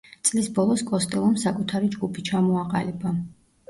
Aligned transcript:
წლის 0.29 0.47
ბოლოს 0.55 0.83
კოსტელომ 0.87 1.37
საკუთარი 1.43 1.95
ჯგუფი 1.99 2.29
ჩამოაყალიბა. 2.35 3.19